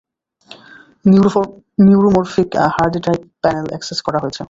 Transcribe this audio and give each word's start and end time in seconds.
Neuromorphic 1.85 2.49
hard 2.75 2.93
drive 3.03 3.21
panel 3.43 3.67
access 3.71 3.99
করা 4.05 4.19
হয়েছে। 4.23 4.39